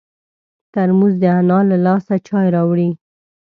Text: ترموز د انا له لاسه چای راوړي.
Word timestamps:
ترموز 0.73 1.13
د 1.21 1.23
انا 1.39 1.59
له 1.69 1.77
لاسه 1.85 2.15
چای 2.27 2.47
راوړي. 2.55 2.89